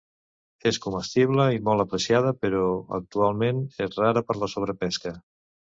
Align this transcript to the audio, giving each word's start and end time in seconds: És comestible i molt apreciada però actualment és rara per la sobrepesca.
És 0.69 0.79
comestible 0.85 1.45
i 1.57 1.61
molt 1.67 1.85
apreciada 1.85 2.33
però 2.47 2.65
actualment 3.01 3.65
és 3.89 4.03
rara 4.05 4.27
per 4.31 4.43
la 4.43 4.53
sobrepesca. 4.57 5.19